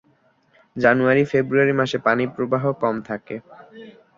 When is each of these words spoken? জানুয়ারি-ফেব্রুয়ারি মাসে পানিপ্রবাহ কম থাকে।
জানুয়ারি-ফেব্রুয়ারি 0.75 1.73
মাসে 1.79 1.97
পানিপ্রবাহ 2.05 2.63
কম 2.81 2.95
থাকে। 3.09 3.35